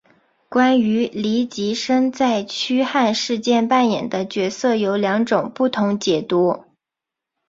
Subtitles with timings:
[0.49, 6.65] 关于黎吉生在驱汉事件扮演的角色有两种不同解读。